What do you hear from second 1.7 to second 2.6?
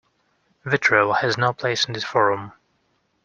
in this forum.